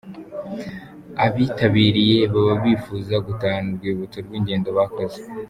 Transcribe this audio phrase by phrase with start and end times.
[1.25, 5.19] Abitabirye baba bifuza gutahana urwibutso rw’ingendo bakoze.